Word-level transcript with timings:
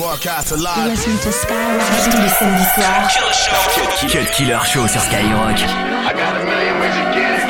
Broadcast 0.00 0.52
alive. 0.52 0.78
You're 0.78 0.86
listening 0.86 1.18
to 1.18 1.30
Skyrock 1.30 1.84
tous 2.04 2.16
les 2.22 2.30
samedis 2.30 2.64
soirs. 2.74 3.12
Cut 4.08 4.30
Killer 4.32 4.64
Show 4.64 4.88
sur 4.88 4.98
Skyrock. 4.98 5.60
I 5.60 6.14
got 6.14 6.40
a 6.40 6.42
million 6.42 6.80
ways 6.80 6.94
to 6.94 7.04
get 7.12 7.36
it. 7.36 7.44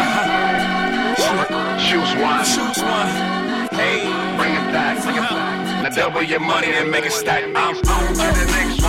Choose 1.79 2.13
one. 2.21 2.43
Choose 2.43 2.83
one. 2.83 3.07
Hey. 3.71 4.03
Bring 4.37 4.55
it 4.57 4.73
back. 4.73 5.01
Bring 5.05 5.15
it 5.15 5.31
back. 5.31 5.83
Now 5.85 5.91
double 5.91 6.23
your 6.25 6.41
money 6.41 6.73
and 6.75 6.91
make 6.91 7.07
it 7.07 7.13
stack. 7.13 7.45
I'm 7.55 7.57
on 7.57 7.75
to 7.75 7.85
the 7.85 8.47
next 8.51 8.80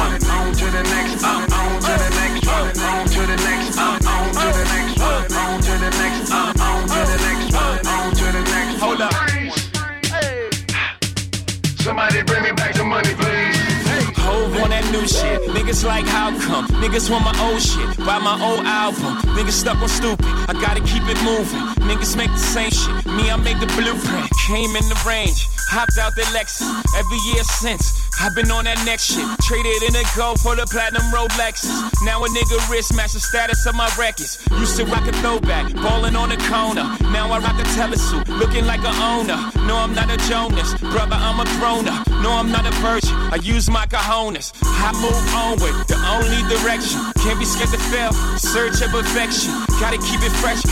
new 14.92 15.08
shit. 15.08 15.42
Niggas 15.56 15.86
like 15.86 16.06
how 16.06 16.30
come? 16.40 16.68
Niggas 16.82 17.10
want 17.10 17.24
my 17.24 17.36
old 17.48 17.62
shit. 17.62 17.98
Buy 18.06 18.20
my 18.20 18.38
old 18.44 18.66
album. 18.66 19.31
Niggas 19.36 19.58
stuck 19.64 19.82
on 19.82 19.90
stupid. 19.90 20.26
I 20.26 20.54
gotta 20.54 20.82
keep 20.82 21.04
it 21.08 21.20
moving. 21.24 21.60
Niggas 21.88 22.16
make 22.16 22.32
the 22.32 22.38
same 22.38 22.72
shit. 22.72 23.06
Me, 23.06 23.30
I 23.32 23.36
made 23.38 23.60
the 23.60 23.68
blueprint. 23.78 24.30
Came 24.48 24.76
in 24.76 24.86
the 24.90 25.00
range. 25.08 25.48
Hopped 25.70 25.98
out 25.98 26.14
the 26.16 26.24
Lexus. 26.36 26.68
Every 26.98 27.20
year 27.32 27.44
since. 27.44 28.02
I've 28.20 28.36
been 28.36 28.52
on 28.52 28.66
that 28.66 28.78
next 28.86 29.10
shit. 29.10 29.26
Traded 29.42 29.82
in 29.82 29.96
a 29.96 30.04
gold 30.16 30.40
for 30.40 30.56
the 30.56 30.68
platinum 30.70 31.02
Rolexes. 31.10 31.74
Now 32.04 32.24
a 32.24 32.28
nigga 32.30 32.60
wrist 32.70 32.94
match 32.94 33.14
the 33.14 33.20
status 33.20 33.66
of 33.66 33.74
my 33.74 33.90
records. 33.98 34.38
Used 34.60 34.78
to 34.78 34.86
rock 34.86 35.08
a 35.08 35.14
throwback, 35.24 35.74
ballin' 35.74 36.16
on 36.16 36.30
the 36.30 36.38
corner. 36.46 36.86
Now 37.10 37.32
I 37.32 37.40
rock 37.40 37.58
a 37.58 37.66
telesuit, 37.74 38.28
looking 38.38 38.66
like 38.66 38.84
a 38.84 38.94
owner. 39.02 39.40
No, 39.66 39.78
I'm 39.78 39.96
not 39.96 40.12
a 40.12 40.18
Jonas, 40.30 40.78
brother, 40.94 41.18
I'm 41.18 41.40
a 41.40 41.46
grown 41.58 41.88
up. 41.88 42.06
No, 42.22 42.34
I'm 42.34 42.52
not 42.52 42.68
a 42.68 42.74
virgin. 42.84 43.16
I 43.34 43.40
use 43.42 43.70
my 43.70 43.88
cojones. 43.88 44.54
I 44.62 44.94
move 45.02 45.18
onward, 45.34 45.88
the 45.88 45.98
only 46.14 46.42
direction. 46.46 47.02
Can't 47.26 47.40
be 47.40 47.46
scared 47.46 47.74
to 47.74 47.82
fail. 47.90 48.14
Search 48.38 48.82
of 48.86 48.94
perfection. 49.22 49.54
Gotta 49.80 49.98
keep 49.98 50.22
it 50.22 50.32
fresh, 50.42 50.64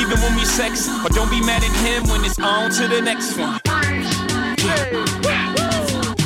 even 0.00 0.20
when 0.20 0.34
we 0.36 0.44
sex. 0.44 0.88
But 1.02 1.12
don't 1.12 1.30
be 1.30 1.40
mad 1.40 1.62
at 1.62 1.74
him 1.84 2.08
when 2.08 2.24
it's 2.24 2.38
on 2.38 2.70
to 2.72 2.88
the 2.88 3.00
next 3.02 3.36
one. 3.36 3.60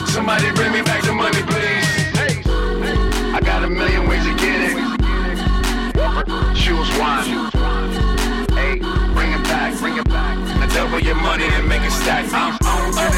Somebody 0.09 0.51
bring 0.53 0.73
me 0.73 0.83
back 0.83 1.03
the 1.03 1.13
money, 1.13 1.43
please. 1.43 1.87
I 3.35 3.41
got 3.41 3.65
a 3.65 3.69
million 3.71 4.09
ways 4.09 4.25
to 4.25 4.35
get 4.37 4.61
it. 4.71 4.77
Choose 6.55 6.91
one. 6.99 7.51
Hey, 8.55 8.79
bring 9.15 9.33
it 9.33 9.43
back, 9.45 9.79
bring 9.79 9.97
it 9.97 10.09
back. 10.09 10.39
Now 10.39 10.67
double 10.75 11.01
your 11.01 11.17
money 11.17 11.47
and 11.47 11.69
make 11.69 11.83
it 11.83 11.91
stack. 11.91 12.27
I'm 12.33 12.55
on 12.65 13.12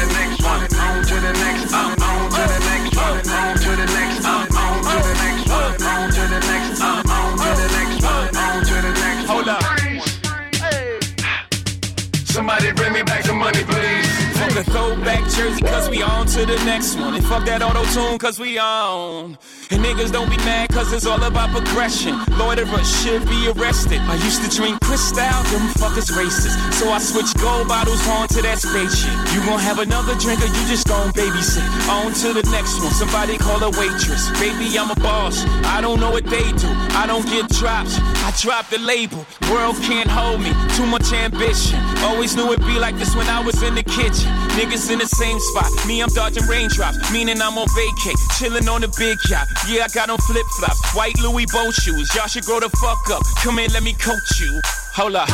the 16.45 16.55
next 16.65 16.95
one. 16.97 17.15
And 17.15 17.25
fuck 17.25 17.45
that 17.45 17.61
auto 17.61 17.83
tune, 17.85 18.17
cause 18.17 18.39
we 18.39 18.57
on. 18.57 19.37
And 19.71 19.83
niggas 19.83 20.11
don't 20.11 20.29
be 20.29 20.37
mad, 20.37 20.69
cause 20.69 20.93
it's 20.93 21.05
all 21.05 21.21
about 21.23 21.49
progression. 21.49 22.13
lord 22.37 22.59
Loiterers 22.59 22.85
should 23.01 23.25
be 23.27 23.49
arrested. 23.49 23.99
I 24.05 24.15
used 24.21 24.43
to 24.43 24.49
drink 24.55 24.79
Cristal, 24.81 25.41
them 25.49 25.65
fuckers 25.81 26.11
racist. 26.13 26.53
So 26.73 26.89
I 26.89 26.99
switched 26.99 27.39
gold 27.39 27.67
bottles 27.67 28.05
on 28.07 28.27
to 28.29 28.41
that 28.43 28.59
spaceship. 28.59 29.13
You 29.33 29.41
gon' 29.45 29.59
have 29.59 29.79
another 29.79 30.13
drink 30.15 30.41
or 30.41 30.45
you 30.45 30.63
just 30.69 30.87
gon' 30.87 31.09
babysit. 31.13 31.65
On 31.89 32.13
to 32.13 32.33
the 32.33 32.47
next 32.51 32.77
one, 32.79 32.93
somebody 32.93 33.37
call 33.37 33.61
a 33.63 33.71
waitress. 33.71 34.29
Baby, 34.39 34.77
I'm 34.77 34.91
a 34.91 34.95
boss. 35.01 35.43
I 35.65 35.81
don't 35.81 35.99
know 35.99 36.11
what 36.11 36.25
they 36.25 36.45
do. 36.61 36.69
I 36.93 37.05
don't 37.07 37.25
get 37.25 37.49
drops. 37.49 37.97
I 38.21 38.33
drop 38.39 38.69
the 38.69 38.77
label. 38.79 39.25
World 39.49 39.77
can't 39.81 40.09
hold 40.09 40.41
me. 40.41 40.53
Too 40.77 40.85
much 40.85 41.11
ambition. 41.11 41.79
Always 42.05 42.35
knew 42.35 42.51
it'd 42.53 42.65
be 42.65 42.77
like 42.77 42.97
this 42.97 43.15
when 43.15 43.27
I 43.27 43.41
was 43.41 43.61
in 43.63 43.73
the 43.73 43.83
kitchen. 43.83 44.29
Niggas 44.53 44.91
in 44.91 44.99
the 44.99 45.07
same 45.07 45.39
spot. 45.39 45.71
Me, 45.87 46.01
I'm 46.01 46.09
dodging 46.09 46.45
raindrops. 46.45 47.11
Meaning 47.11 47.41
I'm 47.41 47.57
on 47.57 47.67
vacay. 47.67 48.15
Chilling 48.37 48.67
on 48.69 48.81
the 48.81 48.93
big 48.97 49.17
yacht. 49.29 49.47
Yeah, 49.67 49.85
I 49.85 49.87
got 49.93 50.09
on 50.09 50.17
flip 50.19 50.45
flops. 50.57 50.95
White 50.95 51.19
Louis 51.19 51.45
boat 51.51 51.73
shoes. 51.73 52.13
Y'all 52.15 52.27
should 52.27 52.45
grow 52.45 52.59
the 52.59 52.69
fuck 52.69 53.09
up. 53.09 53.23
Come 53.43 53.59
in, 53.59 53.71
let 53.71 53.83
me 53.83 53.93
coach 53.93 54.39
you. 54.39 54.61
Hold 54.93 55.15
up. 55.15 55.29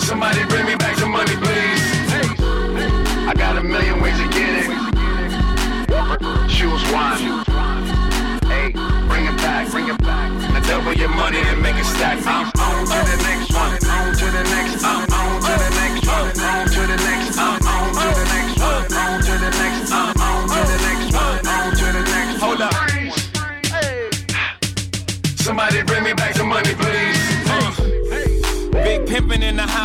Somebody 0.00 0.44
bring 0.46 0.66
me 0.66 0.74
back 0.76 0.96
some 0.96 1.12
money, 1.12 1.36
please. 1.36 1.80
I 3.28 3.32
got 3.36 3.56
a 3.56 3.62
million 3.62 4.00
ways 4.00 4.18
to 4.18 4.28
get 4.28 4.66
it. 4.66 4.70
Choose 6.50 6.82
one. 6.90 7.44
Hey, 8.50 8.72
bring 9.06 9.26
it 9.26 9.36
back, 9.38 9.70
bring 9.70 9.88
it 9.88 9.98
back. 10.02 10.30
Now 10.52 10.60
double 10.66 10.94
your 10.94 11.10
money 11.10 11.38
and 11.38 11.62
make 11.62 11.76
it 11.76 11.84
stack. 11.84 12.18
I'm 12.26 12.50
on 12.58 12.86
to 12.86 12.98
the 13.10 13.16
next 13.22 13.54
one. 13.54 13.78
On 13.88 14.12
to 14.14 14.24
the 14.24 14.42
next. 14.42 14.82
I'm 14.84 15.09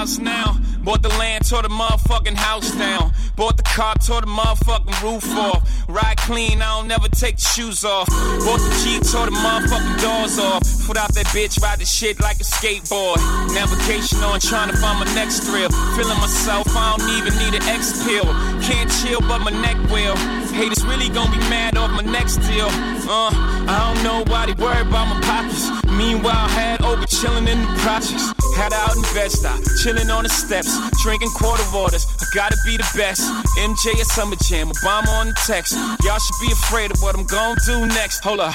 house 0.05 0.19
now. 0.19 0.57
Bought 0.83 1.01
the 1.01 1.09
land, 1.17 1.49
tore 1.49 1.63
the 1.63 1.69
motherfucking 1.69 2.35
house 2.35 2.69
down. 2.75 3.11
Bought 3.35 3.57
the 3.57 3.63
car, 3.63 3.95
tore 3.95 4.21
the 4.21 4.27
motherfucking 4.27 5.01
roof 5.01 5.25
off. 5.35 5.65
Ride 5.89 6.17
clean, 6.17 6.61
I 6.61 6.77
don't 6.77 6.87
never 6.87 7.09
take 7.09 7.37
the 7.37 7.41
shoes 7.41 7.83
off. 7.83 8.07
Bought 8.45 8.61
the 8.61 8.71
Jeep, 8.83 9.01
tore 9.01 9.25
the 9.25 9.31
motherfucking 9.31 9.97
doors 10.01 10.37
off. 10.37 10.61
Put 10.85 10.97
out 10.97 11.11
that 11.15 11.25
bitch, 11.33 11.59
ride 11.59 11.79
the 11.79 11.85
shit 11.85 12.19
like 12.19 12.37
a 12.37 12.43
skateboard. 12.43 13.17
Navigation 13.55 14.19
on, 14.19 14.39
trying 14.39 14.69
to 14.69 14.77
find 14.77 14.99
my 14.99 15.09
next 15.15 15.39
thrill. 15.41 15.69
Feeling 15.97 16.19
myself, 16.21 16.67
I 16.69 16.95
don't 16.97 17.09
even 17.17 17.33
need 17.41 17.55
an 17.59 17.63
X 17.67 18.05
pill. 18.05 18.25
Can't 18.61 18.89
chill, 19.01 19.21
but 19.21 19.39
my 19.39 19.51
neck 19.51 19.77
will. 19.89 20.15
Haters 20.53 20.85
really 20.85 21.09
gonna 21.09 21.31
be 21.31 21.41
mad 21.49 21.77
off 21.77 21.89
my 21.89 22.05
next 22.05 22.37
deal. 22.45 22.69
Uh, 23.09 23.33
I 23.65 23.75
don't 23.89 24.03
know 24.03 24.23
why 24.31 24.45
they 24.45 24.53
worry 24.53 24.81
about 24.81 25.09
my 25.09 25.19
pockets. 25.25 25.65
Meanwhile, 25.89 26.47
had 26.49 26.83
over 26.83 27.07
chilling 27.07 27.47
in 27.47 27.59
the 27.59 27.73
projects. 27.81 28.44
Had 28.55 28.71
out 28.73 28.95
in 28.95 29.01
Bed-Stuy, 29.13 29.51
uh, 29.51 29.57
chillin' 29.83 30.09
on 30.15 30.23
the 30.23 30.29
steps, 30.29 30.71
drinking 31.03 31.29
quarter 31.35 31.63
waters. 31.73 32.07
I 32.21 32.25
gotta 32.33 32.57
be 32.65 32.77
the 32.77 32.89
best. 32.95 33.21
MJ 33.59 33.99
at 33.99 34.07
Summer 34.07 34.37
Jam, 34.47 34.69
Obama 34.69 35.09
on 35.19 35.27
the 35.27 35.35
text. 35.45 35.73
Y'all 36.03 36.19
should 36.19 36.39
be 36.39 36.51
afraid 36.51 36.91
of 36.91 37.01
what 37.01 37.15
I'm 37.15 37.25
gonna 37.25 37.59
do 37.65 37.85
next. 37.85 38.23
Hold 38.23 38.39
up. 38.39 38.53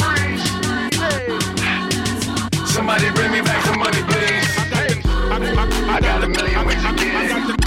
Somebody 2.67 3.11
bring 3.13 3.31
me 3.31 3.43
back 3.43 3.61
the 3.67 3.77
money, 3.77 4.03
please. 4.09 4.61
I 5.31 6.01
got 6.01 6.25
a 6.25 6.29
million 6.29 6.67
ways 6.67 6.83
to 6.83 6.95
get 6.97 7.31
it. 7.31 7.61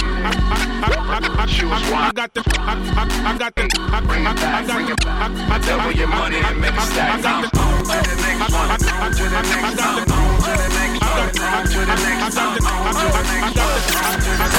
Choose 1.54 1.70
one. 1.70 2.02
I 2.02 2.12
got 2.16 2.34
the, 2.34 2.42
I, 2.58 2.74
I, 2.98 3.34
I 3.34 3.38
got 3.38 3.54
the, 3.56 3.70
I, 3.94 4.02
Bring 4.02 4.24
it 4.24 4.28
I, 4.28 4.34
back, 4.34 4.64
I 4.64 4.66
got 4.66 4.76
bring 4.76 4.86
the, 4.88 4.94
it 4.94 5.06
back. 5.06 5.32
I, 5.32 5.56
I 5.56 5.60
double 5.60 5.92
your 5.92 6.08
money 6.08 6.38
and 6.38 6.60
make 6.60 6.74
it 6.74 6.82
stack. 6.82 7.24
I'm 7.24 7.46
on 7.46 7.84
to 7.84 8.10
the 8.10 8.16
next 8.26 8.54
one. 8.54 8.72
On 8.72 8.80
to 8.80 8.86
the 8.86 8.90
next. 8.90 8.94
I'm 8.94 9.04
on 9.04 9.12
to 9.12 9.24
the 9.24 9.30
next 9.30 9.52
one. 9.54 9.64
On 9.64 9.70
to 9.70 9.70
the 9.70 9.70
next. 9.70 9.84
I'm 9.84 9.98
on 9.98 10.02
to 10.02 10.58
the 10.58 10.70
next 10.74 10.88
one. 10.88 10.93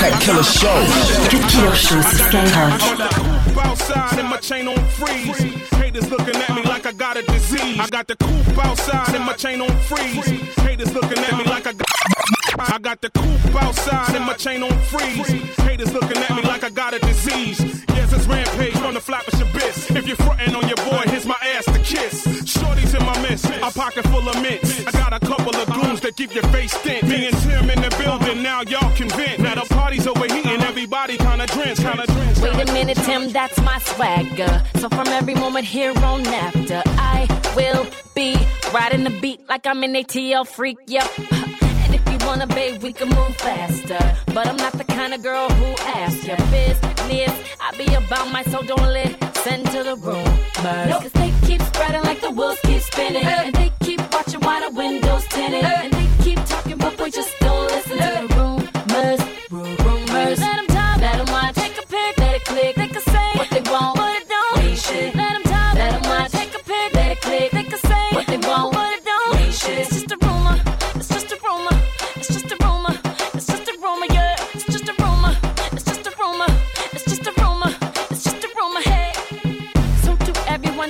Cut 0.01 0.15
Killer 0.21 0.43
Show. 0.43 0.87
Cut 1.31 1.49
Killer 1.51 1.75
Show 1.75 2.03
sur 2.03 2.03
Skyrock. 2.03 2.81
Coop 3.15 3.67
outside 3.67 4.19
and 4.19 4.29
my 4.29 4.37
chain 4.37 4.69
on 4.69 4.77
freeze. 4.91 5.39
Haters 5.73 6.11
looking 6.11 6.37
at 6.37 6.55
me 6.55 6.63
like 6.63 6.87
I 6.87 6.93
got 6.93 7.17
a 7.17 7.23
disease. 7.23 7.81
I 7.81 7.89
got 7.89 8.07
the 8.07 8.17
coop 8.17 8.59
outside 8.65 9.15
and 9.15 9.25
my 9.25 9.33
chain 9.33 9.61
on 9.61 9.77
freeze. 9.81 10.27
Haters 10.59 10.95
looking 10.95 11.19
at 11.19 11.37
me 11.37 11.45
like 11.45 11.67
I 11.67 11.73
got. 11.73 11.89
I 12.59 12.79
got 12.79 13.01
the 13.01 13.11
coop 13.11 13.55
outside 13.63 14.15
and 14.15 14.25
my 14.25 14.35
chain 14.35 14.63
on 14.63 14.79
freeze. 14.83 15.29
Haters 15.59 15.93
looking 15.93 16.19
at 16.19 16.31
me 16.37 16.43
like 16.43 16.62
I 16.62 16.71
got 16.71 16.95
a 16.95 17.00
disease. 17.00 17.59
Yes, 17.89 18.12
it's 18.12 18.27
rampage 18.27 18.75
from 18.75 18.95
the 18.95 19.00
flappish 19.00 19.41
abyss. 19.41 19.91
If 19.91 20.07
you're 20.07 20.17
frontin' 20.17 20.55
on 20.55 20.69
your 20.69 20.77
boy, 20.77 21.03
here's 21.07 21.27
my 21.27 21.35
ass 21.43 21.44
to 21.44 21.44
kiss. 21.85 22.25
Shorty's 22.51 22.95
in 22.95 23.05
my 23.05 23.19
midst, 23.21 23.45
a 23.47 23.71
pocket 23.71 24.05
full 24.09 24.29
of 24.29 24.41
mints. 24.43 24.87
I 24.87 24.91
got 24.93 25.13
a 25.13 25.21
couple 25.21 25.55
of 25.55 25.67
goons 25.73 26.01
that 26.01 26.17
keep 26.17 26.35
your 26.35 26.45
face 26.45 26.75
thin. 26.79 27.07
Me 27.09 27.27
and 27.27 27.37
Tim 27.39 27.71
in 27.71 27.81
the 27.81 27.95
building, 28.03 28.43
now 28.43 28.63
y'all 28.63 28.95
convinced. 28.97 29.39
Now 29.39 29.55
the 29.55 29.67
party's 29.75 30.07
overheating, 30.07 30.63
everybody 30.63 31.17
kinda 31.17 31.47
drenched, 31.47 31.83
kinda 31.83 32.07
drenched. 32.07 32.43
Wait 32.43 32.69
a 32.69 32.73
minute, 32.73 32.99
Tim, 32.99 33.31
that's 33.31 33.61
my 33.61 33.79
swagger. 33.81 34.63
So 34.77 34.89
from 34.89 35.09
every 35.09 35.35
moment 35.35 35.67
here 35.67 35.93
on 35.99 36.27
after, 36.27 36.83
I 37.15 37.29
will 37.55 37.87
be 38.15 38.37
riding 38.73 39.05
the 39.05 39.15
beat 39.21 39.41
like 39.49 39.67
I'm 39.67 39.83
an 39.83 39.95
ATL 39.95 40.45
freak, 40.45 40.79
yep. 40.87 41.09
And 41.85 41.95
if 41.95 42.03
you 42.11 42.19
wanna, 42.27 42.47
babe, 42.47 42.83
we 42.83 42.93
can 42.93 43.09
move 43.09 43.37
faster. 43.37 44.03
But 44.33 44.47
I'm 44.47 44.57
not 44.57 44.73
the 44.73 44.85
kind 44.85 45.13
of 45.15 45.23
girl 45.23 45.49
who 45.49 45.71
asks 46.01 46.27
your 46.27 46.39
business. 46.51 47.33
I 47.61 47.77
be 47.77 47.87
about 47.95 48.31
my 48.33 48.43
soul, 48.45 48.63
don't 48.63 48.93
listen 49.44 49.64
to 49.64 49.82
the 49.82 49.96
rumors. 49.96 50.88
No, 50.88 51.00
cause 51.00 51.12
they 51.12 51.32
keep 51.46 51.61
spreading 51.62 52.02
like 52.02 52.20
the 52.20 52.31
wheels 52.31 52.58
keep 52.62 52.81
spinning. 52.81 53.25
And 53.25 53.55
they 53.55 53.73
keep 53.81 54.00
watching 54.12 54.41
while 54.41 54.70
the 54.70 54.76
windows 54.76 55.25
tinted. 55.29 55.64
And 55.64 55.93
they 55.93 56.25
keep 56.25 56.44
talking, 56.46 56.79
but 56.79 56.99
we 57.00 57.11
just 57.11 57.38
don't 57.41 57.67
listen 57.70 57.99
to 57.99 58.26
the 58.29 58.34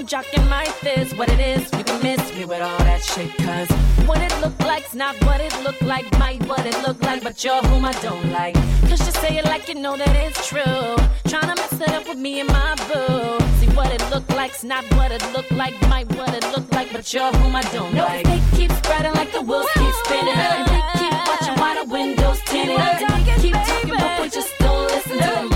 jocking 0.07 0.49
my 0.49 0.65
fist. 0.65 1.17
What 1.17 1.29
it 1.29 1.41
is, 1.41 1.71
you 1.73 1.85
can 1.85 2.03
miss 2.03 2.35
me 2.35 2.45
with 2.45 2.61
all 2.61 2.79
that 2.79 3.03
shit. 3.03 3.31
Cause 3.39 3.71
what 4.07 4.21
it 4.21 4.33
look 4.41 4.59
like's 4.61 4.95
not 4.95 5.15
what 5.25 5.41
it 5.41 5.55
look 5.63 5.81
like, 5.83 6.07
might 6.19 6.45
what 6.47 6.65
it 6.67 6.77
look 6.87 7.01
like, 7.03 7.23
but 7.23 7.43
you're 7.43 7.63
whom 7.63 7.85
I 7.85 7.93
don't 8.03 8.31
like. 8.31 8.55
Cause 8.89 9.01
you 9.07 9.13
say 9.23 9.39
it 9.39 9.45
like 9.45 9.69
you 9.69 9.75
know 9.75 9.97
that 9.97 10.15
it's 10.17 10.47
true. 10.49 10.97
Tryna 11.31 11.57
mess 11.57 11.81
it 11.81 11.91
up 11.91 12.09
with 12.09 12.19
me 12.19 12.41
and 12.41 12.49
my 12.49 12.75
boo. 12.89 13.39
See 13.61 13.71
what 13.75 13.91
it 13.93 14.03
look 14.11 14.29
like's 14.31 14.65
not 14.65 14.85
what 14.95 15.11
it 15.13 15.23
look 15.33 15.51
like, 15.53 15.75
might 15.89 16.09
what 16.17 16.35
it 16.35 16.45
look 16.55 16.71
like, 16.73 16.93
but 16.93 17.13
you're 17.13 17.33
whom 17.33 17.57
I 17.57 17.63
don't 17.73 17.95
No, 17.95 18.05
like. 18.05 18.25
They 18.25 18.41
keep 18.57 18.73
spreading 18.73 19.15
like 19.15 19.33
the 19.33 19.43
wheels 19.43 19.69
keep 19.75 19.95
spinning. 20.05 20.37
They 20.37 20.83
keep 20.99 21.13
watching 21.29 21.57
while 21.61 21.85
the 21.85 21.91
windows 21.91 22.41
tinted. 22.47 22.77
Keep 23.41 23.55
talking, 23.55 23.91
but 23.91 24.23
we 24.23 24.29
just 24.29 24.53
don't 24.59 24.87
listen 24.89 25.13
to 25.13 25.19
them 25.19 25.54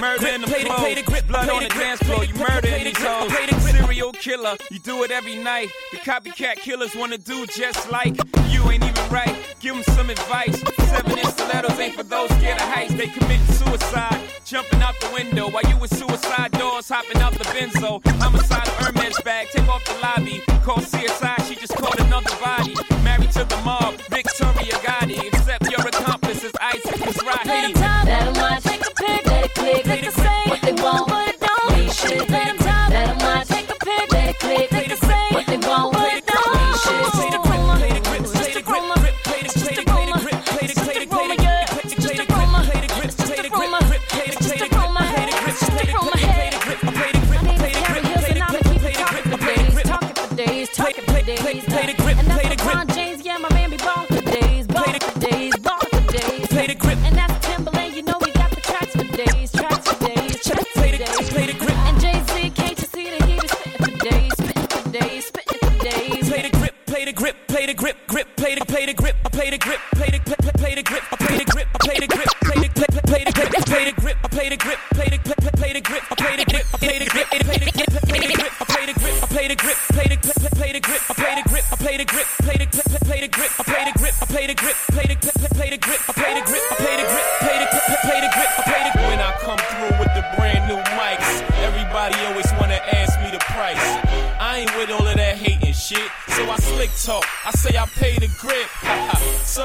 grip, 0.00 0.18
the 0.18 0.20
grip, 0.20 0.22
murder 0.22 0.34
in 0.34 0.40
the 0.40 0.46
play 0.46 0.64
the 0.64 0.70
play 0.70 0.94
the 0.94 1.02
grip, 1.02 1.26
blood 1.26 1.48
on 1.48 1.62
the 1.62 1.68
dance 1.68 2.00
floor. 2.00 2.24
You 2.24 2.34
murder 2.34 2.68
in 2.68 2.84
these 2.84 2.98
hoes. 2.98 3.32
Serial 3.70 4.12
killer, 4.12 4.56
you 4.70 4.78
do 4.78 5.02
it 5.04 5.10
every 5.10 5.36
night. 5.36 5.68
The 5.92 5.98
copycat 5.98 6.56
killers 6.56 6.94
wanna 6.94 7.18
do 7.18 7.46
just 7.46 7.90
like 7.90 8.16
you. 8.48 8.70
Ain't 8.70 8.84
even 8.84 9.08
right. 9.10 9.34
Give 9.60 9.74
them 9.74 9.82
some 9.94 10.10
advice. 10.10 10.60
Seven 10.90 11.18
inch 11.18 11.28
stilettos 11.28 11.78
ain't 11.78 11.94
for 11.94 12.02
those 12.02 12.28
scared 12.30 12.60
of 12.60 12.68
heights. 12.68 12.94
They 12.94 13.08
commit 13.08 13.40
suicide, 13.48 14.20
jumping 14.44 14.82
out 14.82 14.94
the 15.00 15.10
window 15.12 15.48
while 15.48 15.64
you 15.64 15.76
with 15.78 15.96
suicide 15.96 16.52
doors 16.52 16.88
hopping 16.88 17.20
out 17.22 17.32
the 17.32 17.44
benzo. 17.44 18.00
I'm 18.06 18.32
Homicidal 18.32 18.74
Hermes 18.74 19.20
bag, 19.22 19.48
take 19.50 19.68
off 19.68 19.84
the 19.84 19.98
lobby. 20.00 20.42
Call 20.62 20.78
CSI, 20.78 21.48
she 21.48 21.54
just 21.54 21.74
caught 21.74 21.98
another 22.00 22.34
body. 22.42 22.74
Married 23.02 23.32
to 23.32 23.44
the 23.44 23.56
mob, 23.64 23.94
Victoria 24.10 24.27
talk. 97.08 97.24
I 97.46 97.52
say 97.52 97.78
I 97.78 97.86
pay 97.86 98.18
the 98.18 98.28
grip. 98.36 98.68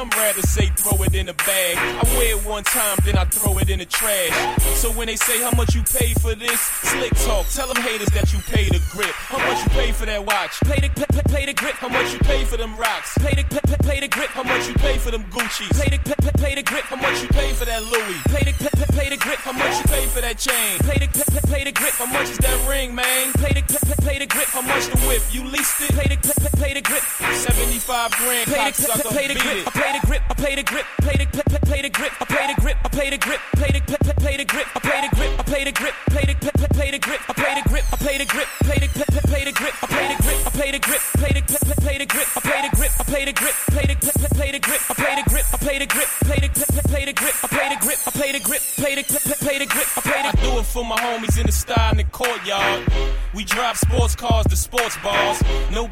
Some 0.04 0.20
rather 0.20 0.42
say 0.42 0.68
throw 0.76 1.02
it 1.04 1.16
in 1.16 1.30
a 1.30 1.34
bag. 1.34 1.78
I 1.80 2.04
wear 2.18 2.36
it 2.36 2.46
one 2.46 2.66
time, 2.66 2.98
then 3.06 3.16
I 3.18 3.24
throw 3.24 3.58
it 3.60 3.70
in 3.70 3.80
the 3.80 3.86
trash. 3.86 4.36
So 4.76 4.92
when 4.92 5.08
they 5.08 5.16
say 5.16 5.42
how 5.42 5.56
much 5.56 5.74
you 5.76 5.82
pay 5.82 6.12
for 6.20 6.36
this, 6.36 6.60
slick 6.60 7.16
talk. 7.24 7.48
Tell 7.48 7.72
them 7.72 7.82
haters 7.82 8.12
that 8.12 8.34
you 8.34 8.40
pay 8.52 8.68
the 8.68 8.84
grip. 8.92 9.16
How 9.32 9.40
much 9.40 9.64
you 9.64 9.70
pay 9.70 9.94
for 9.94 10.06
that 10.06 10.26
watch? 10.26 10.60
Play 10.68 10.84
the 10.84 10.90
play, 10.90 11.08
play, 11.08 11.24
play 11.24 11.46
the 11.46 11.54
grip. 11.54 11.76
How 11.80 11.88
much 11.88 12.12
you 12.12 12.20
pay 12.20 12.44
for 12.44 12.58
them 12.58 12.76
rocks? 12.76 13.18
Play 13.18 13.32
the 13.32 13.48
play, 13.48 13.62
play, 13.64 13.78
play 13.80 14.00
the 14.02 14.10
grip. 14.10 14.28
How 14.36 14.44
much 14.44 14.68
you 14.68 14.74
pay 14.74 14.98
for 14.98 15.12
them 15.12 15.24
Gucci's? 15.32 15.72
Play 15.72 15.96
the 15.96 16.00
play, 16.04 16.16
play, 16.20 16.36
play 16.36 16.56
the 16.56 16.64
grip. 16.64 16.84
How 16.84 17.00
much 17.00 17.22
you 17.24 17.30
pay 17.30 17.54
for 17.54 17.64
that 17.64 17.82
Louis? 17.88 18.20
Play 18.28 18.44
the 18.44 18.52
play, 18.60 18.76
play, 18.76 18.90
play 18.92 19.08
the 19.08 19.18
grip. 19.24 19.40
How 19.40 19.54
much 19.56 19.72
you 19.80 19.86
pay 19.88 20.06
for 20.12 20.20
that 20.20 20.36
chain? 20.38 20.80
Play 20.84 21.00
the 21.00 21.08
play, 21.16 21.24
play, 21.32 21.44
play 21.48 21.64
the 21.64 21.72
grip. 21.72 21.96
How 21.96 22.12
much 22.12 22.28
is 22.28 22.40
that 22.44 22.60
ring, 22.68 22.94
man? 22.94 23.32
Play 23.40 23.56
the 23.56 23.64
play, 23.64 23.80
play, 23.80 23.96
play 24.04 24.18
the 24.20 24.28
grip. 24.28 24.52
How 24.52 24.68
much 24.68 24.84
the 24.92 25.00
whip? 25.08 25.24
You 25.32 25.48
leased 25.48 25.80
it. 25.80 25.96
Play 25.96 26.12
the 26.12 26.20
play, 26.20 26.36
play, 26.44 26.52
play 26.60 26.74
the 26.76 26.84
grip. 26.84 27.04
75 27.40 28.12
grand. 28.20 28.52
Play 28.52 28.68
the, 28.68 28.76
cocksucker, 28.76 29.10
play 29.16 29.28
the 29.32 29.40
grip. 29.40 29.64
it. 29.64 29.93
I 29.94 30.00
play 30.00 30.00
the 30.00 30.08
grip. 30.08 30.24
I 30.28 30.34
play 30.34 30.56
the 30.56 30.64
grip. 30.64 30.86
Play 31.02 31.18
the 31.18 31.26
play, 31.30 31.44
play, 31.46 31.60
play 31.62 31.82
the 31.84 31.90
grip. 31.90 32.14
I 32.20 32.26
play 32.26 32.48
the 32.48 32.62
grip. 32.62 32.78
I 32.84 32.90
play 32.90 33.10
the 33.12 33.18
grip. 33.18 33.40
Play 33.54 33.70
the 33.70 33.80
play, 33.86 33.98
play, 34.02 34.14
play 34.18 34.38
the 34.38 34.46
grip. 34.46 34.68
I 34.76 34.80
play 34.80 35.02
the 35.02 35.10
grip. 35.14 35.34
I 35.38 35.44
play 35.44 35.64
the 35.64 35.72
grip. 35.72 35.94
Play 36.10 36.26
the 36.26 36.34
play, 36.34 36.52
play, 36.52 36.68
play 36.74 36.92
the 36.92 37.00
grip. 37.00 37.22
I 37.30 37.34
play 37.34 37.54
the 37.54 37.62
grip. 37.62 37.86
I 37.94 37.98
play 37.98 38.18
the 38.18 38.26
grip. 38.26 38.48
Play 38.64 38.80
the 38.80 38.90
play, 38.90 39.06
play, 39.06 39.22
play 39.22 39.44
the 39.46 39.62
grip. 39.62 39.74
I 39.84 39.88
play 39.90 40.10
the 40.10 40.18
grip. 40.18 40.42
I 40.46 40.50
play 40.50 40.72
the 40.74 40.82
grip. 40.82 41.04
Play 41.14 41.32
the 41.36 41.44
play, 41.46 41.64
play, 41.64 41.78
play 41.84 41.98
the 41.98 42.06
grip. 42.08 42.30
I 42.34 42.42
play 42.42 42.62
the 42.64 42.70
grip. 42.74 42.92
I 43.00 43.04
play 43.04 43.26
the 43.26 43.34
grip. 43.34 43.56
Play 43.70 43.86
the 43.86 43.96
play, 44.02 44.30
play, 44.34 44.52
the 44.52 44.60
grip. 44.60 44.82
I 44.90 44.94
play 44.94 45.14
the 45.14 45.24
grip. 45.30 45.46
I 45.46 45.58
play 45.62 45.78
the 45.78 45.88
grip. 45.88 46.10
Play 46.24 46.40
the 46.40 46.50
play, 46.50 46.82
play, 46.90 47.06
the 47.06 47.14
grip. 47.14 47.36
I 47.44 47.48
play 47.48 47.70
the 47.70 47.78
grip. 47.86 48.00
I 48.08 48.12
play 48.12 48.32
the 48.34 48.40
grip. 48.40 48.62
Play 48.76 48.96
the 48.96 49.04
play, 49.04 49.36
play 49.46 49.58
the 49.60 49.66
grip. 49.66 49.88
I 49.98 50.02
play 50.02 50.22
the 50.24 50.30
I 50.30 50.42
do 50.42 50.60
it 50.60 50.66
for 50.66 50.86
my 50.86 50.98
homies 50.98 51.40
in 51.40 51.46
the 51.46 51.52
style 51.52 51.92
in 51.92 51.98
the 51.98 52.04
courtyard. 52.06 52.90
We 53.34 53.44
drive 53.44 53.78
sports 53.78 54.16
cars 54.16 54.46
to 54.48 54.56
sports 54.56 54.98
bars. 55.04 55.42
No 55.72 55.88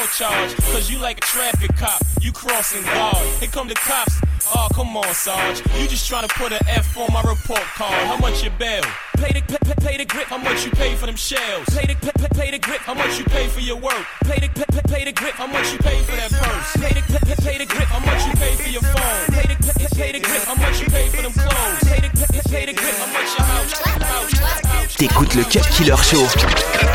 catch 0.00 0.20
an 0.20 0.28
charge. 0.30 0.56
Cause 0.72 0.90
you 0.90 0.98
like 0.98 1.18
a 1.18 1.20
traffic 1.20 1.76
cop, 1.76 2.00
you 2.20 2.32
crossing 2.32 2.82
guard. 2.84 3.16
Here 3.38 3.48
come 3.48 3.68
the 3.68 3.74
cops. 3.74 4.20
Oh, 4.54 4.68
come 4.74 4.96
on, 4.96 5.14
Sarge. 5.14 5.60
You 5.78 5.86
just 5.86 6.08
trying 6.08 6.26
to 6.26 6.34
put 6.34 6.52
an 6.52 6.60
F 6.68 6.96
on 6.96 7.12
my 7.12 7.22
report 7.22 7.62
card. 7.76 7.92
How 8.06 8.16
much 8.16 8.42
your 8.42 8.52
bail? 8.58 8.82
play 9.16 9.32
the 9.32 9.42
play, 9.42 9.58
play, 9.60 9.74
play 9.80 9.96
the 9.98 10.04
grip. 10.04 10.26
How 10.26 10.38
much 10.38 10.64
you 10.64 10.70
pay 10.72 10.96
for 10.96 11.06
them 11.06 11.16
shells? 11.16 11.66
Play 11.68 11.86
the 11.86 11.94
play, 11.94 12.12
play, 12.16 12.28
play 12.32 12.50
the 12.50 12.58
grip. 12.58 12.80
How 12.80 12.94
much 12.94 13.18
you 13.18 13.24
pay 13.24 13.46
for 13.48 13.60
your 13.60 13.76
work? 13.76 14.04
Play 14.24 14.38
the 14.40 14.48
play, 14.48 14.64
play, 14.70 14.82
play 14.88 15.04
the 15.04 15.12
grip. 15.12 15.34
How 15.34 15.46
much 15.46 15.72
you 15.72 15.78
pay 15.78 16.00
for 16.02 16.16
that 16.16 16.30
purse? 16.32 16.72
Play 16.80 16.92
the 16.96 17.02
play, 17.02 17.20
play, 17.20 17.36
play 17.36 17.58
the 17.58 17.66
grip. 17.66 17.88
How 17.88 18.00
much 18.00 18.26
you 18.26 18.32
pay 18.34 18.54
for 18.56 18.70
your 18.70 18.82
phone? 18.82 19.26
Play 19.28 19.46
the 19.52 19.56
play, 19.60 19.72
play, 19.76 19.88
play 19.92 20.12
the 20.12 20.20
grip. 20.20 20.42
How 20.42 20.54
much 20.54 20.80
you 20.80 20.86
pay 20.88 21.08
for 21.08 21.22
them 21.22 21.32
clothes? 21.32 21.80
Play 21.84 22.00
the 22.00 22.10
play, 22.16 22.26
play, 22.32 22.42
play 22.48 22.64
the 22.66 22.74
grip. 22.74 22.94
How 22.96 23.12
much 23.12 23.30
your 23.36 23.46
house? 23.46 23.72
house, 23.76 24.64
house? 24.64 24.96
T'écoutes 24.96 25.34
le 25.36 25.44
Cut 25.44 25.68
Killer 25.76 26.02
Show. 26.02 26.26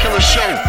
Killer 0.01 0.21
Show. 0.21 0.64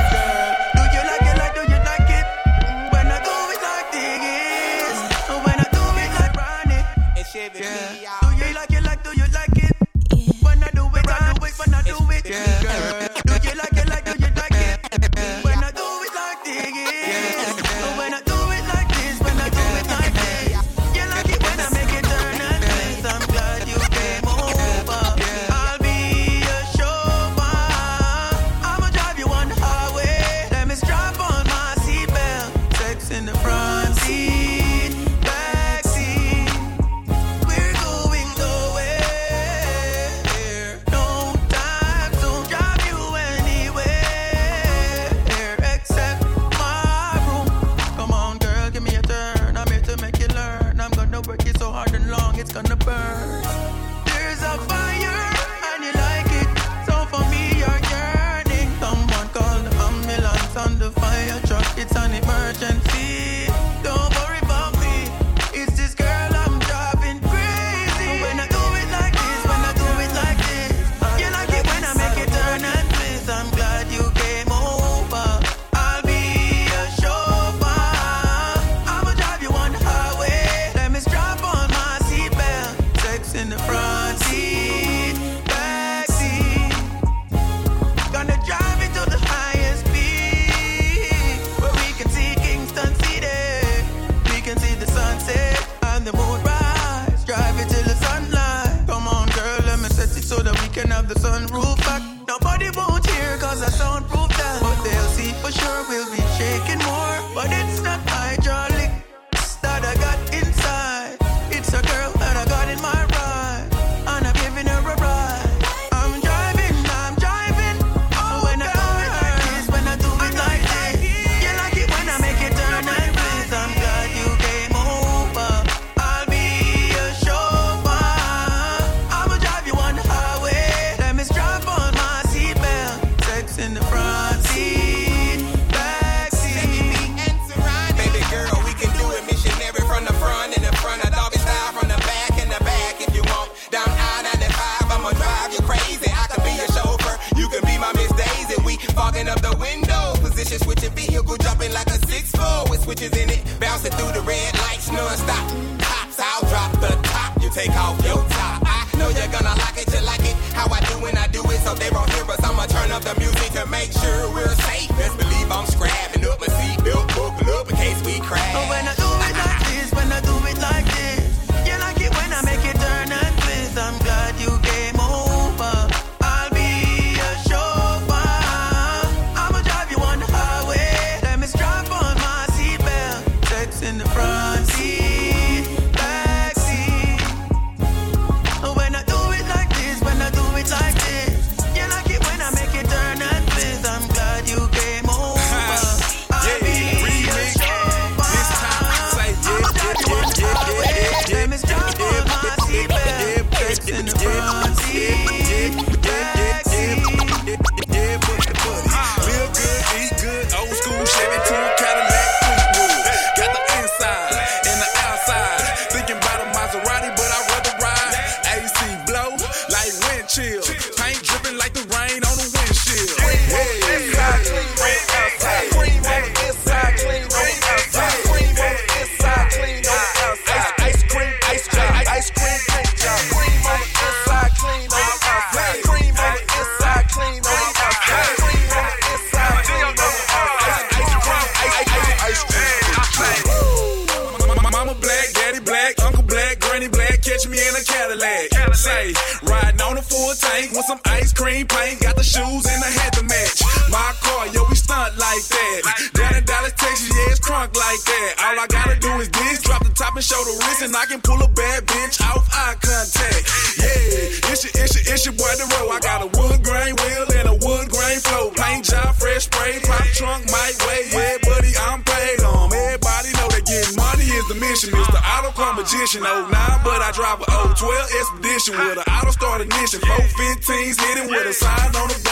09, 276.26 276.50
but 276.83 277.00
I 277.02 277.12
drive 277.14 277.40
a 277.40 277.47
012 277.47 277.87
expedition 278.18 278.75
with 278.75 278.99
an 278.99 279.06
auto 279.06 279.30
start 279.30 279.61
ignition. 279.61 280.00
415s 280.00 280.99
hitting 281.00 281.30
with 281.30 281.47
a 281.47 281.52
sign 281.52 281.95
on 281.95 282.09
the 282.09 282.25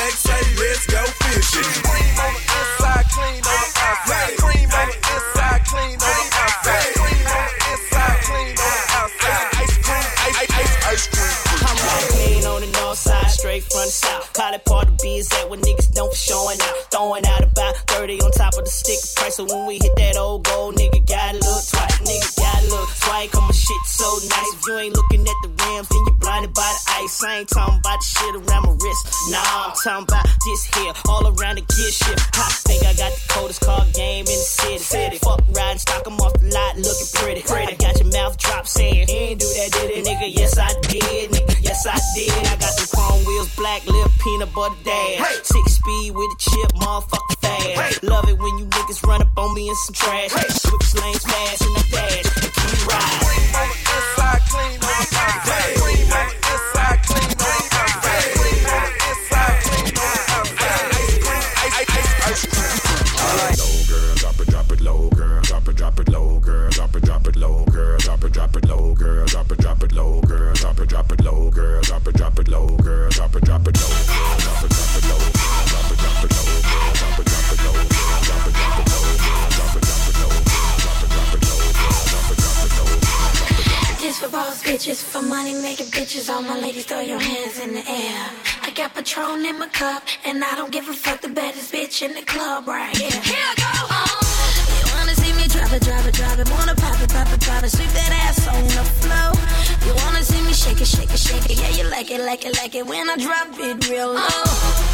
blinded 26.35 26.55
by 26.55 26.67
the 26.67 27.05
ice. 27.05 27.23
I 27.23 27.37
ain't 27.39 27.49
talking 27.49 27.79
about 27.79 28.01
the 28.01 28.07
shit 28.07 28.35
around 28.35 28.63
my 28.67 28.75
wrist. 28.75 29.03
Nah, 29.31 29.71
I'm 29.71 29.75
talking 29.79 30.03
about 30.03 30.27
this 30.27 30.63
here, 30.75 30.93
all 31.07 31.23
around 31.31 31.63
the 31.63 31.65
gear 31.71 31.93
shift. 31.95 32.19
I 32.35 32.51
think 32.67 32.83
I 32.83 32.93
got 32.95 33.13
the 33.15 33.23
coldest 33.31 33.61
car 33.63 33.87
game 33.95 34.27
in 34.27 34.39
the 34.43 34.49
city. 34.59 34.79
city. 34.79 35.19
Fuck 35.19 35.43
riding 35.55 35.79
stock, 35.79 36.07
off 36.11 36.33
the 36.35 36.51
lot 36.51 36.75
looking 36.77 37.11
pretty. 37.15 37.43
pretty. 37.43 37.75
I 37.75 37.77
got 37.79 37.95
your 38.03 38.11
mouth 38.11 38.37
drop 38.39 38.67
saying, 38.67 39.07
you 39.09 39.15
ain't 39.15 39.41
do 39.41 39.47
that, 39.47 39.71
did 39.79 39.91
it, 39.95 40.03
nigga? 40.05 40.27
Yes, 40.27 40.59
I 40.59 40.75
did, 40.91 41.31
nigga. 41.31 41.55
Yes, 41.63 41.87
I 41.87 41.99
did. 42.19 42.35
I 42.51 42.57
got 42.59 42.75
the 42.83 42.87
chrome 42.91 43.23
wheels, 43.25 43.55
black 43.55 43.87
lip, 43.87 44.11
peanut 44.19 44.53
butter 44.53 44.75
dash. 44.83 45.23
Hey. 45.23 45.39
Six 45.43 45.79
speed 45.79 46.11
with 46.19 46.35
a 46.35 46.39
chip, 46.39 46.71
motherfucker 46.83 47.39
fast. 47.39 48.03
Hey. 48.03 48.09
Love 48.09 48.29
it 48.29 48.39
when 48.39 48.59
you 48.59 48.67
niggas 48.67 49.07
run 49.07 49.23
up 49.23 49.31
on 49.39 49.55
me 49.55 49.69
in 49.69 49.77
some 49.87 49.95
trash. 49.95 50.33
Hey. 50.35 50.51
Switch 50.51 50.95
lanes 50.99 51.23
fast 51.23 51.63
in 51.63 51.73
the 51.79 51.85
dash. 51.95 52.27
Keep 52.27 52.87
riding. 52.91 53.23
Clean 53.23 53.55
on 53.55 53.69
the 53.71 53.79
inside. 53.95 55.84
drop 72.05 72.15
it, 72.15 72.19
drop 72.19 72.39
it 72.39 72.49
low, 72.49 72.77
girl, 72.83 73.09
drop 73.11 73.35
it, 73.35 73.45
drop 73.45 73.67
it 73.67 73.81
low, 73.81 73.89
girl, 73.89 74.37
drop 74.39 74.65
it, 74.65 74.71
drop 74.71 74.97
it 74.97 75.05
low, 75.09 75.19
girl, 75.25 75.65
drop 75.65 75.91
it, 75.91 75.97
drop 75.97 76.21
it 76.21 76.37
low, 76.37 76.53
girl, 76.53 76.93
drop 76.93 77.19
it, 77.19 77.25
drop 77.25 77.49
it 77.49 77.65
low, 77.65 77.73
girl, 77.73 78.21
drop 78.21 78.45
it, 78.45 78.55
drop 78.55 78.77
it 78.77 78.85
low, 78.85 79.13
girl, 79.25 79.49
drop 79.55 79.73
it, 79.73 79.81
drop 79.81 80.05
it 80.05 80.17
low, 80.21 80.35
girl, 80.35 80.77
drop 80.85 81.01
it, 81.01 81.09
drop 81.09 81.33
it 81.35 81.43
low, 81.49 81.63
girl, 81.81 82.05
drop 82.05 82.29
it, 82.31 82.37
drop 82.37 82.61
it 82.65 82.73
low, 82.77 82.91
girl. 83.01 84.01
This 84.01 84.19
for 84.19 84.29
boss 84.29 84.63
bitches, 84.63 85.03
for 85.03 85.23
money 85.23 85.55
making 85.55 85.87
bitches, 85.87 86.29
all 86.29 86.43
my 86.43 86.59
ladies 86.59 86.85
throw 86.85 87.01
your 87.01 87.21
hands 87.21 87.59
in 87.61 87.73
the 87.73 87.85
air. 87.89 88.31
I 88.63 88.71
got 88.71 88.95
Patron 88.95 89.47
in 89.47 89.59
my 89.59 89.69
cup, 89.69 90.03
and 90.27 90.45
I 90.45 90.55
don't 90.57 90.71
give 90.71 90.89
a 90.89 90.93
fuck 90.93 91.23
the 91.23 91.29
baddest 91.29 91.73
bitch 91.73 92.03
in 92.03 92.15
the 92.15 92.23
club 92.23 92.69
right 92.69 92.95
here. 92.97 93.11
Here 93.23 93.37
I 93.39 93.55
go 93.57 94.34
it, 95.75 95.83
drive 95.83 96.07
it, 96.07 96.15
drive 96.15 96.39
it. 96.39 96.51
Wanna 96.51 96.75
pop 96.75 97.01
it, 97.03 97.11
pop 97.11 97.33
it, 97.33 97.41
pop 97.41 97.63
it. 97.63 97.71
Sweep 97.71 97.91
that 97.91 98.13
ass 98.25 98.47
on 98.49 98.63
the 98.79 98.85
floor. 99.01 99.33
You 99.87 99.95
wanna 100.05 100.23
see 100.23 100.41
me 100.43 100.53
shake 100.53 100.81
it, 100.81 100.87
shake 100.87 101.13
it, 101.13 101.19
shake 101.19 101.51
it. 101.51 101.61
Yeah, 101.61 101.71
you 101.71 101.91
like 101.91 102.11
it, 102.11 102.21
like 102.21 102.45
it, 102.45 102.55
like 102.57 102.75
it. 102.75 102.87
When 102.87 103.11
I 103.11 103.17
drop 103.17 103.49
it 103.59 103.89
real 103.89 104.15
low. 104.15 104.94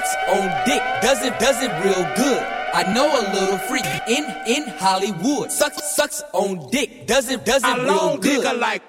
Sucks 0.00 0.12
sucks 0.12 0.28
on 0.28 0.64
dick. 0.64 0.82
Does 1.02 1.24
it 1.24 1.38
does 1.38 1.62
it 1.62 1.70
real 1.84 2.14
good. 2.16 2.42
I 2.72 2.92
know 2.94 3.06
a 3.06 3.22
little 3.34 3.58
freak 3.58 3.84
in 4.08 4.24
in 4.46 4.68
Hollywood. 4.78 5.50
Sucks 5.52 5.94
sucks 5.94 6.22
on 6.32 6.70
dick. 6.70 7.06
Does 7.06 7.30
it 7.30 7.44
does 7.44 7.62
it 7.64 7.78
A 7.78 7.82
real 7.84 8.16
good. 8.16 8.42
dick 8.42 8.58
like 8.60 8.82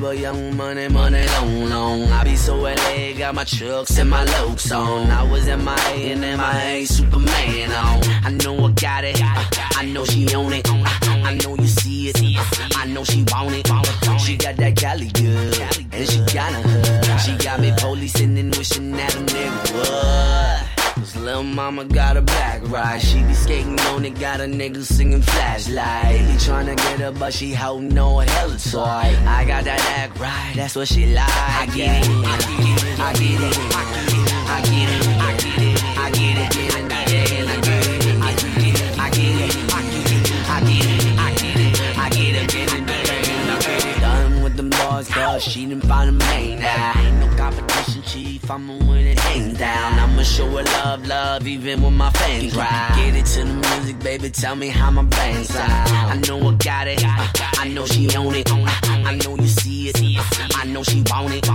label, 0.00 0.14
young 0.14 0.56
money, 0.56 0.88
money, 0.88 1.26
long, 1.26 1.70
long. 1.70 2.02
I 2.12 2.24
be 2.24 2.36
so 2.36 2.56
LA, 2.56 3.12
got 3.16 3.34
my 3.34 3.44
trucks 3.44 3.98
and 3.98 4.10
my 4.10 4.24
lokes 4.24 4.74
on. 4.74 5.10
I 5.10 5.22
was 5.30 5.46
in 5.46 5.64
my 5.64 5.76
A 5.88 6.12
and 6.12 6.20
MIA, 6.20 6.86
Superman 6.86 7.72
on. 7.72 8.02
I 8.24 8.30
know 8.30 8.66
I 8.66 8.70
got 8.72 9.04
it, 9.04 9.20
uh, 9.22 9.44
I 9.76 9.86
know 9.86 10.04
she 10.04 10.34
own 10.34 10.52
it. 10.52 10.68
uh, 10.68 10.84
I 11.24 11.34
know 11.34 11.54
you 11.56 11.66
see 11.66 12.08
it, 12.08 12.38
uh, 12.38 12.68
I 12.76 12.86
know 12.86 13.04
she 13.04 13.24
want 13.30 13.54
it. 13.54 13.66
She 14.20 14.36
got 14.36 14.56
that 14.56 14.76
Cali 14.76 15.08
good, 15.08 15.60
and 15.92 16.08
she 16.08 16.18
got 16.34 16.52
a 16.52 16.68
hood. 16.68 17.20
She 17.20 17.36
got 17.36 17.60
me 17.60 17.72
policing 17.76 18.38
and 18.38 18.54
wishing 18.56 18.92
that 18.92 19.14
a 19.14 19.18
nigga 19.18 19.74
would. 19.74 20.59
Lil' 21.20 21.42
mama 21.42 21.84
got 21.84 22.16
a 22.16 22.22
back 22.22 22.62
ride. 22.70 23.00
She 23.00 23.22
be 23.22 23.34
skating 23.34 23.78
on 23.80 24.04
it, 24.04 24.18
got 24.18 24.40
a 24.40 24.44
nigga 24.44 24.82
singing 24.82 25.20
flashlight. 25.20 26.20
He 26.20 26.34
tryna 26.36 26.76
get 26.76 27.00
her, 27.00 27.12
but 27.12 27.34
she 27.34 27.52
holding 27.52 27.90
no 27.90 28.18
hella 28.18 28.56
toy. 28.56 28.80
I 28.80 29.44
got 29.46 29.64
that 29.64 29.80
act 29.98 30.18
right, 30.18 30.52
that's 30.56 30.74
what 30.76 30.88
she 30.88 31.14
like. 31.14 31.28
I 31.28 31.66
get 31.74 32.06
it, 32.06 32.10
I 32.10 32.38
get 32.38 32.82
it, 32.82 33.00
I 33.00 33.12
get 33.12 33.40
it, 33.40 33.58
I 34.48 34.62
get 34.62 34.88
it, 34.88 35.06
I 35.20 35.36
get 35.36 35.58
it, 35.62 35.84
I 35.98 36.10
get 36.10 36.66
it, 36.66 36.69
she 45.40 45.66
didn't 45.66 45.84
find 45.86 46.08
a 46.08 46.12
main 46.12 46.60
now. 46.60 46.92
Ain't 46.96 47.18
no 47.18 47.36
competition, 47.36 48.02
chief, 48.02 48.50
I'ma 48.50 48.76
win 48.78 49.06
it 49.06 49.18
hands 49.18 49.58
down. 49.58 49.98
I'ma 49.98 50.22
show 50.22 50.46
her 50.48 50.62
love, 50.62 51.06
love, 51.06 51.46
even 51.46 51.82
when 51.82 51.96
my 51.96 52.10
fans 52.10 52.54
ride. 52.56 52.92
Get 52.96 53.16
it 53.16 53.26
to 53.26 53.44
the 53.44 53.54
music, 53.54 53.98
baby, 54.00 54.30
tell 54.30 54.56
me 54.56 54.68
how 54.68 54.90
my 54.90 55.02
band 55.02 55.46
sound. 55.46 55.88
I 55.90 56.16
know 56.28 56.48
I 56.48 56.54
got 56.54 56.88
it, 56.88 57.04
uh, 57.04 57.26
I 57.58 57.68
know 57.68 57.86
she 57.86 58.14
own 58.16 58.34
it, 58.34 58.50
uh, 58.50 58.64
I 58.64 59.18
know 59.24 59.36
you 59.36 59.46
see 59.46 59.88
it, 59.88 59.96
I 60.56 60.64
know 60.66 60.82
she 60.82 61.02
want 61.10 61.34
it. 61.34 61.46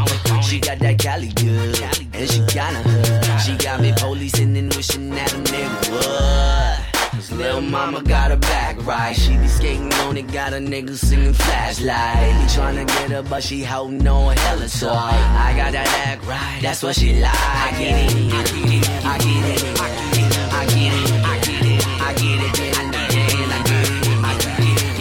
She 0.43 0.59
got 0.59 0.79
that 0.79 0.99
Cali 0.99 1.29
good, 1.29 1.81
and 2.13 2.29
she 2.29 2.39
got 2.53 2.73
a 2.73 2.77
hood. 2.77 3.41
She 3.41 3.55
got 3.57 3.81
me 3.81 3.93
policing 3.97 4.57
and 4.57 4.73
wishing 4.73 5.09
that 5.11 5.33
a 5.33 5.37
nigga 5.37 5.91
would. 5.91 6.84
Cause 7.27 7.39
Lil 7.39 7.61
mama 7.61 8.03
got 8.03 8.29
her 8.29 8.37
back 8.37 8.85
right. 8.85 9.15
She 9.15 9.35
be 9.37 9.47
skating 9.47 9.91
on 9.93 10.15
it, 10.15 10.31
got 10.31 10.53
a 10.53 10.57
nigga 10.57 10.95
singing 10.95 11.33
flashlight. 11.33 12.35
He 12.35 12.45
tryna 12.55 12.85
get 12.85 13.09
her, 13.09 13.23
but 13.23 13.41
she 13.41 13.63
holding 13.63 14.07
on 14.07 14.37
hella 14.37 14.67
tight. 14.67 14.91
I 14.93 15.55
got 15.57 15.71
that 15.71 15.87
act 16.05 16.23
right, 16.27 16.59
that's 16.61 16.83
what 16.83 16.95
she 16.95 17.19
like. 17.19 17.33
I 17.33 17.71
get 17.79 18.11
it, 18.11 18.31
I 18.31 18.43
get 18.43 18.69
it, 18.73 18.89
I 19.05 19.17
get 19.17 19.45
it, 19.49 19.81
I 19.81 19.89
get 19.89 20.21
it, 20.21 20.53
I 20.53 20.65
get 20.69 20.93
it, 20.93 21.23
I 21.25 21.39
get 21.41 21.65
it, 21.65 21.87
I 21.87 22.13
get 22.13 22.41
it, 22.41 22.53
I 22.53 22.53
get 22.53 22.53
it, 22.53 22.53
I 22.53 23.09
get 23.09 23.33
it, 23.33 23.41
I 23.41 23.49
get 23.49 23.89
it, 23.95 24.29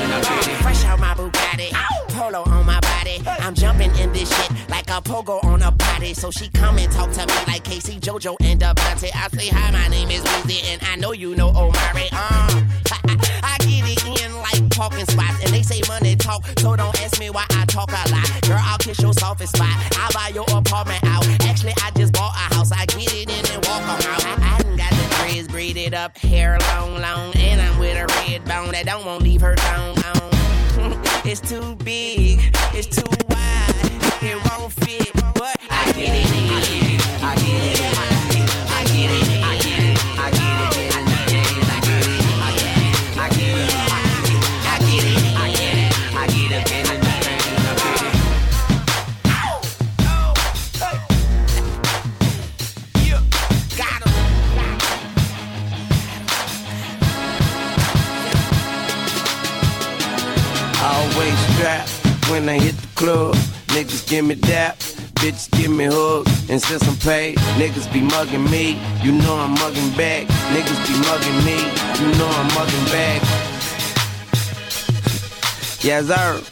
I 0.05 0.20
get 0.20 0.48
it. 0.48 0.62
Fresh 0.62 0.85
out 0.85 1.01
my 1.01 1.14
Bugatti, 1.14 1.72
polo 2.09 2.42
on 2.42 2.66
my 2.66 2.81
body. 2.81 3.22
I'm 3.40 3.55
jumping 3.55 3.96
in 3.96 4.12
this 4.12 4.29
shit 4.29 4.68
like 4.68 4.88
a 4.88 5.01
pogo 5.01 5.42
party, 6.09 6.21
so 6.21 6.31
she 6.31 6.49
come 6.51 6.79
and 6.79 6.90
talk 6.92 7.11
to 7.12 7.27
me 7.27 7.35
like 7.47 7.64
K-Ci, 7.64 7.99
JoJo, 8.01 8.37
and 8.40 8.61
DeVante. 8.61 9.11
I 9.14 9.29
say 9.29 9.49
hi, 9.49 9.71
my 9.71 9.88
name 9.88 10.11
is 10.11 10.23
Weezy, 10.23 10.73
and 10.73 10.83
I 10.83 10.97
know 10.97 11.12
you 11.12 11.35
know 11.35 11.49
Omari. 11.49 12.09
Uh, 12.12 12.62
I 13.42 13.57
get 13.61 13.85
it 13.85 14.25
in 14.25 14.35
like 14.37 14.71
parking 14.71 15.07
spots, 15.07 15.44
and 15.44 15.53
they 15.53 15.62
say 15.62 15.81
money 15.88 16.16
talk, 16.16 16.47
so 16.59 16.77
don't 16.77 17.01
ask 17.03 17.18
me 17.18 17.31
why 17.31 17.44
I 17.51 17.64
talk 17.66 17.90
a 17.90 18.11
lot. 18.11 18.42
Girl, 18.42 18.61
I'll 18.61 18.79
kiss 18.79 19.01
your 19.01 19.12
softest 19.12 19.57
spot. 19.57 19.75
I'll 19.99 20.12
buy 20.12 20.31
your 20.35 20.47
apartment 20.51 21.03
out. 21.05 21.27
Actually, 21.42 21.75
I 21.83 21.90
just 21.97 22.12
bought 22.12 22.35
a 22.35 22.55
house. 22.55 22.73
I 22.73 22.87
get 22.87 23.12
it 23.12 23.29
in 23.29 23.55
and 23.55 23.66
walk 23.66 23.83
on 23.83 24.03
out. 24.03 24.25
I, 24.25 24.59
I 24.59 24.77
got 24.77 24.90
the 24.90 25.16
dreads 25.16 25.49
braided 25.49 25.94
up, 25.94 26.16
hair 26.18 26.59
long, 26.73 27.01
long, 27.01 27.37
and 27.37 27.61
I'm 27.61 27.79
with 27.79 27.97
a 27.97 28.07
red 28.07 28.44
bone 28.44 28.73
that 28.73 28.87
don't 28.87 29.05
want 29.05 29.23
leave 29.23 29.42
her 29.42 29.57
on. 29.75 29.94
it's 31.25 31.40
too 31.40 31.75
big, 31.77 32.40
it's 32.73 32.87
too 32.87 33.11
wide, 33.29 34.23
it 34.23 34.38
won't 34.49 34.73
fit, 34.73 35.17
give 64.18 64.26
me 64.26 64.35
dap, 64.35 64.76
Bitch, 65.20 65.48
give 65.52 65.70
me 65.70 65.85
hugs. 65.85 66.50
And 66.50 66.61
since 66.61 66.83
I'm 66.88 66.96
paid, 66.96 67.38
niggas 67.54 67.92
be 67.92 68.00
mugging 68.00 68.50
me. 68.50 68.76
You 69.00 69.12
know 69.12 69.37
I'm 69.37 69.52
mugging 69.52 69.90
back. 69.96 70.26
Niggas 70.50 70.81
be 70.88 70.94
mugging 71.07 71.38
me. 71.46 71.59
You 72.00 72.18
know 72.18 72.26
I'm 72.26 72.48
mugging 72.59 72.87
back. 72.90 73.22
Yes, 75.85 76.09
sir. 76.09 76.42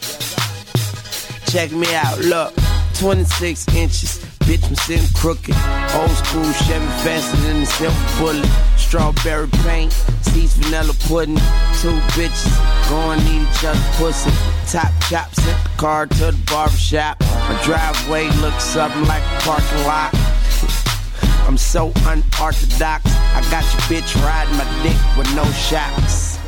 Check 1.50 1.72
me 1.72 1.92
out, 1.92 2.18
look. 2.20 2.54
26 3.00 3.66
inches, 3.74 4.18
bitch, 4.46 4.64
I'm 4.68 4.76
sitting 4.76 5.08
crooked. 5.14 5.56
Old 5.96 6.10
school 6.22 6.52
Chevy 6.66 6.86
faster 7.02 7.36
than 7.48 7.60
the 7.60 7.66
silver 7.66 8.18
bullet. 8.18 8.50
Strawberry 8.76 9.48
paint, 9.64 9.92
seeds 10.22 10.54
vanilla 10.54 10.94
pudding. 11.08 11.36
Two 11.82 11.98
bitches 12.14 12.46
going 12.88 13.18
eat 13.22 13.42
each 13.42 13.64
other 13.64 13.80
pussy. 13.98 14.30
Top 14.66 14.92
chop, 15.08 15.32
sent 15.32 15.62
the 15.62 15.70
car 15.78 16.06
to 16.06 16.32
the 16.32 16.44
barbershop. 16.50 17.20
My 17.20 17.60
driveway 17.62 18.28
looks 18.40 18.64
something 18.64 19.04
like 19.04 19.22
a 19.22 19.40
parking 19.42 19.84
lot. 19.84 20.10
I'm 21.46 21.56
so 21.56 21.92
unorthodox. 22.04 23.04
I 23.06 23.46
got 23.48 23.62
your 23.62 23.82
bitch 23.86 24.20
riding 24.24 24.56
my 24.56 24.66
dick 24.82 24.98
with 25.16 25.32
no 25.36 25.44
shocks. 25.52 26.40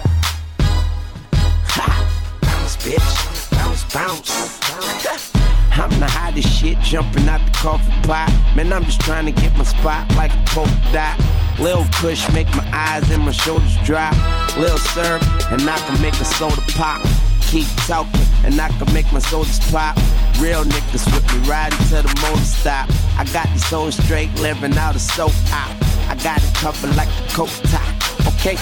Ha! 1.70 2.38
Bounce, 2.42 2.76
bitch. 2.78 3.50
Bounce, 3.52 3.85
bounce. 3.94 4.59
I'm 5.78 6.00
the 6.00 6.09
hottest 6.09 6.48
shit 6.48 6.76
jumping 6.81 7.28
out 7.28 7.40
the 7.46 7.52
coffee 7.57 7.92
pot. 8.02 8.33
Man, 8.57 8.72
I'm 8.72 8.83
just 8.83 9.00
trying 9.00 9.26
to 9.26 9.33
get 9.33 9.57
my 9.57 9.62
spot 9.62 10.12
like 10.16 10.33
a 10.33 10.42
polka 10.46 10.72
dot. 10.92 11.20
Lil 11.61 11.85
push 11.92 12.28
make 12.33 12.48
my 12.57 12.68
eyes 12.72 13.09
and 13.12 13.22
my 13.22 13.31
shoulders 13.31 13.76
drop. 13.85 14.12
Lil 14.57 14.76
syrup, 14.78 15.22
and 15.52 15.62
I 15.70 15.78
can 15.78 16.02
make 16.02 16.14
a 16.14 16.24
soda 16.24 16.61
pop. 16.72 17.00
Keep 17.49 17.67
talking, 17.87 18.21
and 18.45 18.61
I 18.61 18.69
can 18.69 18.93
make 18.93 19.11
my 19.11 19.21
sodas 19.21 19.59
pop. 19.71 19.97
Real 20.39 20.65
niggas 20.65 21.07
with 21.15 21.25
me 21.33 21.49
riding 21.49 21.79
to 21.89 22.03
the 22.03 22.15
motor 22.21 22.45
stop. 22.45 22.91
I 23.17 23.25
got 23.33 23.49
these 23.49 23.65
hoes 23.65 23.97
straight 23.97 24.33
living 24.41 24.77
out 24.77 24.95
of 24.95 25.01
soap 25.01 25.33
out. 25.51 25.75
I 26.11 26.15
got 26.23 26.43
it 26.43 26.55
covered 26.57 26.95
like 26.95 27.09
a 27.09 27.29
coat 27.33 27.49
top. 27.65 27.89
Okay. 28.37 28.57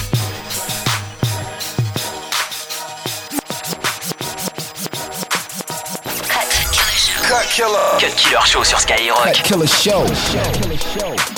Cut 7.27 7.45
Killer. 7.47 7.99
Cut 7.99 8.15
Killer 8.15 8.45
Show 8.45 8.63
sur 8.63 8.79
Skyrock. 8.79 9.23
Cut 9.25 9.43
Killer 9.43 9.67
Show. 9.67 10.05
Krav 10.05 11.36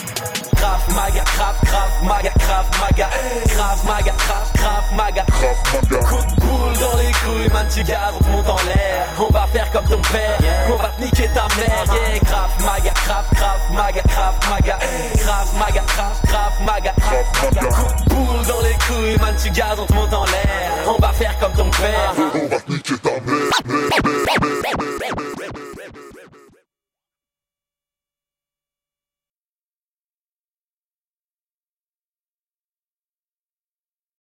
Maga, 0.96 1.24
crap, 1.26 1.56
crap, 1.66 1.90
Maga, 2.04 2.32
crap, 2.40 2.66
Maga, 2.80 3.10
crap, 3.48 3.84
Maga, 3.86 4.14
Krav, 4.18 4.54
Krav, 4.54 4.84
Maga, 4.96 5.24
Krav, 5.26 5.54
Maga. 5.64 6.00
Coup 6.10 6.26
de 6.26 6.42
boule 6.42 6.78
dans 6.80 6.98
les 6.98 7.12
couilles, 7.12 7.54
man, 7.54 7.68
tu 7.74 7.84
gardes, 7.84 8.16
monte 8.28 8.50
en 8.50 8.58
l'air. 8.68 9.08
On 9.20 9.32
va 9.32 9.48
faire 9.48 9.72
comme 9.72 9.86
ton 9.86 10.02
père, 10.12 10.38
on 10.72 10.76
va 10.76 10.90
te 10.90 11.02
niquer 11.02 11.30
ta 11.34 11.48
mère. 11.58 11.86
Yeah, 11.86 12.20
Krav, 12.20 12.50
Maga, 12.66 12.92
Krav, 12.92 13.26
Krav, 13.36 13.60
Maga, 13.72 14.02
crap, 14.02 14.46
Maga, 14.50 14.78
crap, 15.18 15.48
Maga, 15.60 15.82
Krav, 15.88 16.22
Krav, 16.28 16.54
Maga, 16.66 16.94
crap, 17.00 17.54
Maga. 17.54 17.70
Coup 17.70 18.04
de 18.04 18.10
boule 18.10 18.46
dans 18.48 18.62
les 18.62 18.78
couilles, 18.86 19.18
man, 19.20 19.36
tu 19.42 19.50
gardes, 19.52 19.80
on 19.80 19.86
te 19.86 19.94
monte 19.94 20.14
en 20.14 20.26
l'air. 20.26 20.72
On 20.88 21.02
va 21.02 21.14
faire 21.14 21.38
comme 21.40 21.54
ton 21.54 21.70
père, 21.70 22.14
on 22.18 22.48
va 22.48 22.60
te 22.60 22.72
niquer 22.72 22.98
ta 22.98 23.10
mère. 23.10 23.50